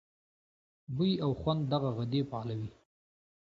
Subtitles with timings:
[0.95, 2.69] بوۍ او خوند دغه غدې فعالوي.